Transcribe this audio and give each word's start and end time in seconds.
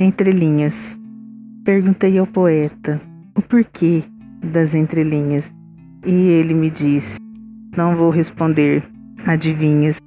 Entrelinhas. 0.00 0.98
Perguntei 1.62 2.18
ao 2.18 2.26
poeta 2.26 2.98
o 3.36 3.42
porquê 3.42 4.02
das 4.42 4.74
entrelinhas 4.74 5.54
e 6.06 6.10
ele 6.10 6.54
me 6.54 6.70
disse: 6.70 7.18
Não 7.76 7.94
vou 7.94 8.08
responder, 8.08 8.82
adivinhas. 9.26 9.98